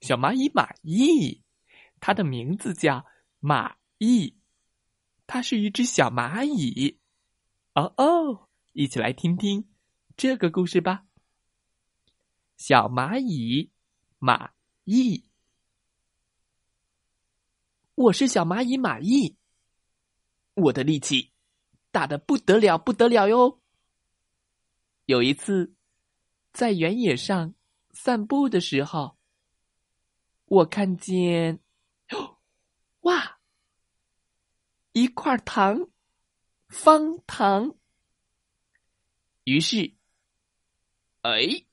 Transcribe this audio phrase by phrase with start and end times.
[0.00, 1.42] 小蚂蚁马蚁，
[1.98, 3.06] 它的名字叫
[3.40, 4.36] 马蚁，
[5.26, 7.00] 它是一只小蚂蚁。
[7.74, 9.68] 哦哦，一起来听听
[10.16, 11.06] 这个故事吧。
[12.56, 13.70] 小蚂蚁
[14.18, 14.52] 马
[14.84, 15.24] 蚁，
[17.94, 19.36] 我是小蚂蚁马蚁，
[20.54, 21.32] 我的力气
[21.90, 23.60] 大的不得了，不得了哟。
[25.06, 25.74] 有一次，
[26.52, 27.54] 在原野上
[27.92, 29.16] 散步的时候。
[30.46, 31.58] 我看见，
[33.00, 33.38] 哇，
[34.92, 35.88] 一块糖，
[36.68, 37.74] 方糖。
[39.44, 39.94] 于是，
[41.22, 41.64] 哎，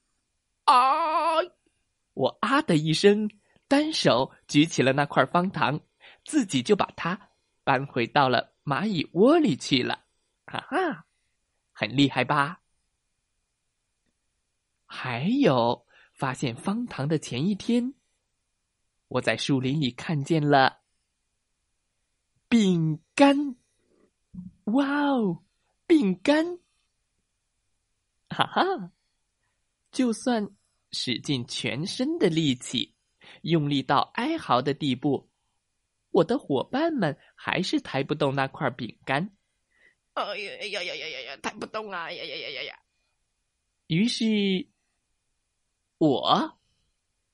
[0.66, 1.38] 啊！
[2.13, 3.30] 我啊的一声，
[3.67, 5.80] 单手举起了那块方糖，
[6.25, 7.30] 自己就把它
[7.63, 10.06] 搬回到了蚂蚁窝里去了。
[10.45, 11.06] 哈哈，
[11.72, 12.61] 很厉害吧？
[14.85, 17.94] 还有，发现方糖的前一天。
[19.11, 20.83] 我在树林里看见了
[22.47, 23.57] 饼干，
[24.63, 25.43] 哇哦，
[25.85, 26.59] 饼干！
[28.29, 28.93] 哈哈，
[29.91, 30.55] 就算
[30.91, 32.95] 使尽全身的力气，
[33.41, 35.29] 用力到哀嚎的地步，
[36.11, 39.35] 我的伙伴们还是抬不动那块饼干。
[40.13, 42.09] 哎呀呀呀呀呀呀，抬不动啊！
[42.09, 42.79] 呀呀呀呀呀！
[43.87, 44.69] 于是，
[45.97, 46.57] 我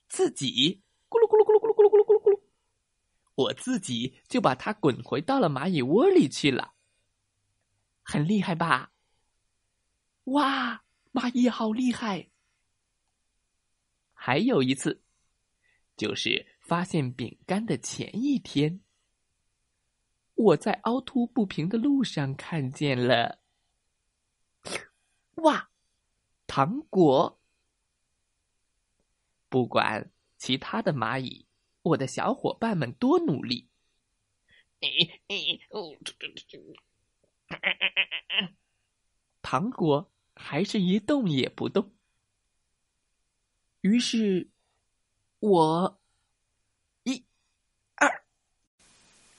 [0.09, 0.81] 自己。
[3.37, 6.73] 我自己就把它滚回到了蚂蚁窝里去了。
[8.01, 8.91] 很厉害吧？
[10.25, 12.29] 哇，蚂蚁好厉害！
[14.13, 15.03] 还有一次，
[15.95, 18.81] 就是发现饼干的前一天，
[20.33, 23.39] 我在凹凸不平的路上看见了，
[25.35, 25.69] 哇，
[26.47, 27.39] 糖果！
[29.47, 30.11] 不管。
[30.39, 31.46] 其他的蚂蚁，
[31.87, 33.67] 我的小伙伴们多努力！
[39.41, 41.91] 糖果还是一动也不动。
[43.81, 44.49] 于是，
[45.39, 45.99] 我
[47.03, 47.23] 一、
[47.95, 48.23] 二，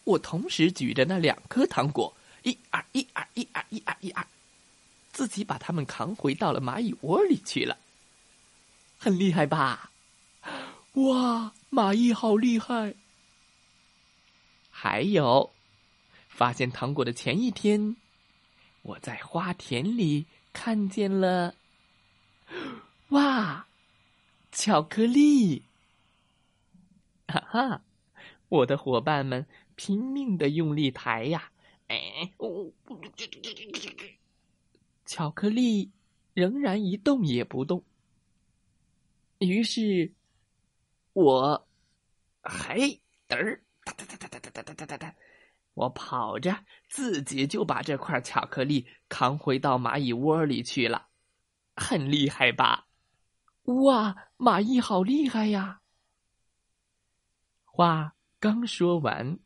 [0.04, 4.26] 我同时举着那两颗糖果，一、二、一、二、一、二、一、二、一、二，
[5.12, 7.78] 自己把它们扛回到了蚂蚁窝里去了。
[8.96, 9.92] 很厉害吧？
[10.94, 12.94] 哇，蚂蚁好厉害！
[14.70, 15.52] 还有，
[16.26, 17.94] 发现糖果的前一天，
[18.80, 21.54] 我在花田里看见了，
[23.10, 23.66] 哇，
[24.50, 25.62] 巧克力！
[27.26, 27.82] 哈哈，
[28.48, 29.46] 我的伙伴们
[29.76, 31.52] 拼命的用力抬呀，
[31.88, 32.32] 哎，
[35.04, 35.90] 巧克力
[36.32, 37.84] 仍然一动也不动。
[39.40, 40.10] 于是。
[41.18, 41.68] 我，
[42.42, 45.14] 嘿，嘚，哒哒哒哒哒哒哒哒哒哒，
[45.74, 51.08] 我跑着，自己就把这块巧克力扛回到蚂蚁窝里去了，
[51.74, 52.86] 很厉害吧？
[53.64, 55.80] 哇，蚂蚁好厉害呀！
[57.64, 59.40] 话刚说完，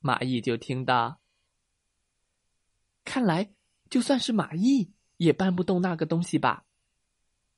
[0.00, 1.20] 蚂蚁就听到，
[3.04, 3.52] 看来
[3.90, 6.64] 就算是蚂蚁也搬不动那个东西吧？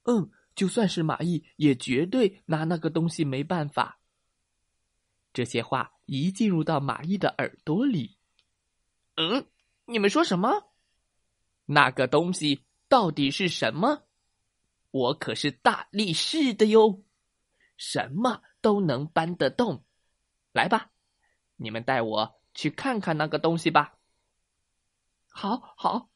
[0.04, 0.30] 嗯。
[0.54, 3.98] 就算是蚂蚁，也绝对拿那个东西没办法。
[5.32, 8.18] 这些话一进入到蚂蚁的耳朵里，
[9.16, 9.46] 嗯，
[9.84, 10.72] 你们说什么？
[11.66, 14.02] 那个东西到底是什么？
[14.90, 17.04] 我可是大力士的哟，
[17.76, 19.84] 什么都能搬得动。
[20.52, 20.90] 来吧，
[21.54, 23.94] 你们带我去看看那个东西吧。
[25.28, 26.10] 好好，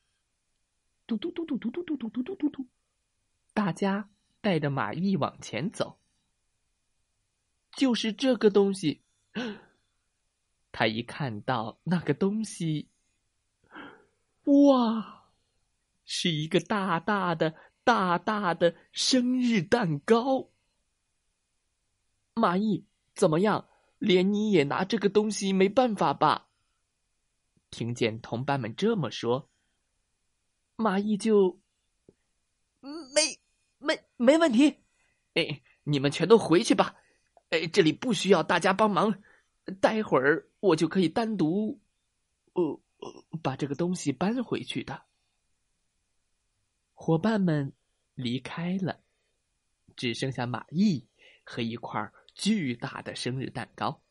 [1.07, 2.67] 嘟嘟嘟嘟嘟嘟嘟嘟嘟嘟嘟，
[3.55, 4.11] 大家。
[4.45, 5.99] 带着马毅往前走，
[7.73, 9.01] 就是这个东西。
[10.71, 12.91] 他一看到那个东西，
[14.45, 15.31] 哇，
[16.05, 17.55] 是一个大大的、
[17.85, 20.51] 大大的生日蛋糕。
[22.35, 23.67] 蚂蚁怎么样？
[23.99, 26.49] 连你也拿这个东西没办法吧？
[27.71, 29.49] 听见同伴们这么说，
[30.77, 31.59] 蚂蚁就
[32.83, 33.41] 没。
[33.85, 34.83] 没没问题，
[35.35, 36.97] 哎，你们全都回去吧，
[37.51, 39.23] 哎，这里不需要大家帮忙，
[39.81, 41.81] 待会儿我就可以单独，
[42.55, 42.81] 呃，
[43.43, 45.03] 把这个东西搬回去的。
[46.95, 47.75] 伙伴们
[48.15, 49.03] 离开了，
[49.97, 51.07] 只剩下马毅
[51.45, 54.03] 和一块巨大的生日蛋糕。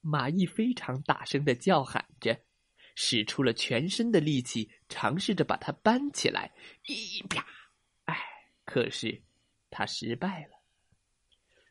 [0.00, 2.40] 马毅非常大声的叫喊着，
[2.94, 6.52] 使出了全身的力气，尝试着把它搬起来。
[6.86, 7.46] 咦啪！
[8.04, 8.16] 哎，
[8.64, 9.22] 可是
[9.70, 10.50] 他失败了。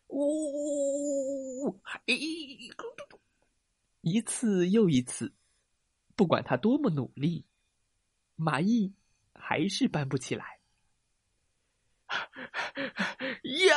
[0.10, 1.82] 呜！
[4.02, 5.34] 一次又一次，
[6.16, 7.46] 不管他多么努力，
[8.36, 8.94] 马毅
[9.34, 10.60] 还是搬不起来。
[13.68, 13.76] 呀！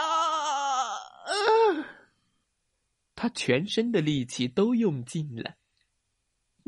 [3.14, 5.56] 他全身的力气都用尽了，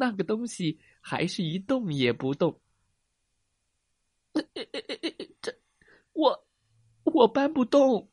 [0.00, 2.60] 那个东西还是一动也不动。
[5.42, 5.60] 这，
[6.12, 6.46] 我，
[7.02, 8.08] 我搬不动，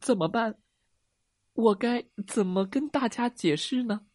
[0.00, 0.56] 怎么办？
[1.54, 4.06] 我该怎么跟大家解释呢？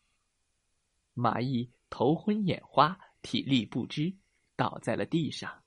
[1.14, 4.16] 蚂蚁头昏眼花，体力不支，
[4.56, 5.62] 倒在了地上。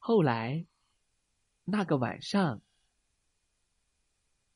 [0.00, 0.66] 后来，
[1.62, 2.60] 那个晚上，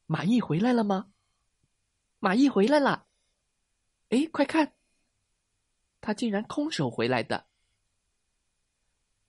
[0.06, 1.12] 马毅回来了吗？
[2.26, 3.06] 马毅回来了，
[4.08, 4.74] 哎，快看，
[6.00, 7.46] 他竟然空手回来的。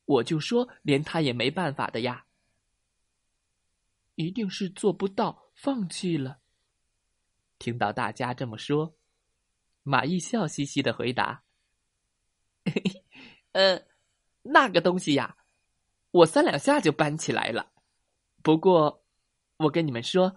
[0.06, 2.26] 我就说，连他也没办法的呀，
[4.16, 6.40] 一定是做不到，放弃了。
[7.60, 8.98] 听到大家这么说，
[9.84, 11.44] 马毅笑嘻嘻的回答
[12.66, 13.06] ：“嘿 嘿
[13.52, 13.86] 呃，
[14.42, 15.38] 那个东西呀。”
[16.10, 17.72] 我三两下就搬起来了，
[18.42, 19.06] 不过，
[19.58, 20.36] 我跟你们说，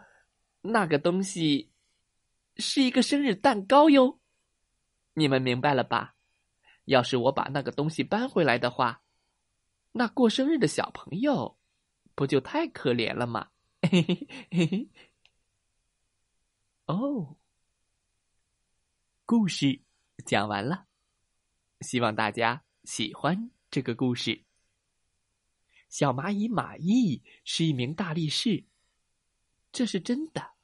[0.61, 1.70] 那个东西
[2.61, 4.21] 是一个生日蛋糕哟，
[5.15, 6.15] 你们明白了吧？
[6.85, 9.03] 要是我把那个东西搬回来的话，
[9.93, 11.59] 那过生日的小朋友
[12.15, 13.51] 不就太可怜了吗？
[13.83, 14.89] 嘿嘿嘿嘿。
[16.87, 17.37] 哦，
[19.25, 19.81] 故事
[20.27, 20.87] 讲完了，
[21.81, 24.45] 希望大家喜欢这个故事。
[25.89, 28.65] 小蚂蚁马毅是一名大力士，
[29.73, 30.55] 这是真的。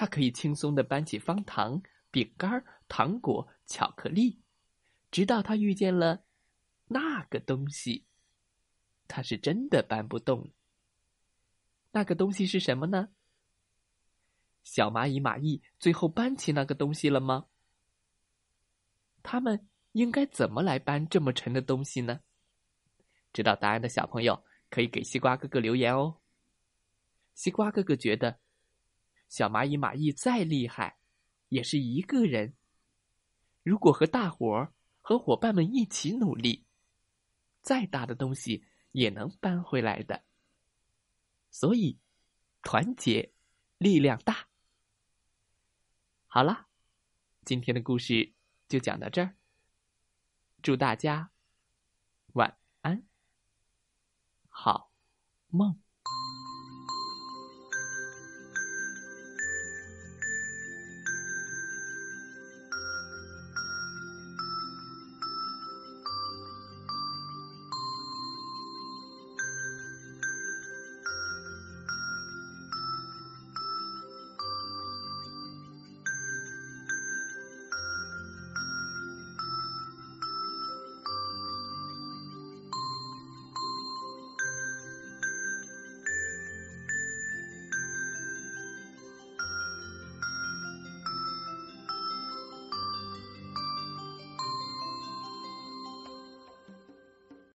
[0.00, 4.40] 他可以轻松的搬起方糖、饼干、糖果、巧克力，
[5.10, 6.24] 直到他遇见了
[6.86, 8.06] 那个东西，
[9.06, 10.54] 他是真的搬不动。
[11.90, 13.10] 那个东西是什么呢？
[14.64, 17.48] 小蚂蚁马毅最后搬起那个东西了吗？
[19.22, 22.20] 他们应该怎么来搬这么沉的东西呢？
[23.34, 26.22] 知道答案的小朋友可以给西瓜哥哥留言哦。
[27.34, 28.40] 西瓜哥哥觉得，
[29.30, 30.98] 小蚂蚁马毅再厉害，
[31.48, 32.56] 也是一个人。
[33.62, 36.66] 如果和大伙儿、和伙伴们一起努力，
[37.62, 40.24] 再大的东西也能搬回来的。
[41.48, 42.00] 所以，
[42.62, 43.32] 团结
[43.78, 44.48] 力量大。
[46.26, 46.66] 好了，
[47.44, 48.34] 今天的故事
[48.68, 49.36] 就讲到这儿。
[50.60, 51.30] 祝大家
[52.32, 53.04] 晚安。
[54.48, 54.92] 好
[55.46, 55.80] 梦。